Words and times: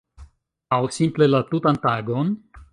Aŭ 0.77 0.79
simple 0.95 1.29
la 1.29 1.43
tutan 1.53 1.81
tagon? 1.87 2.37